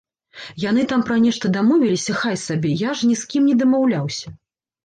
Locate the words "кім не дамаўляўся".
3.35-4.27